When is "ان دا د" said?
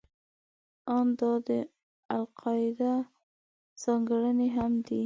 0.97-1.49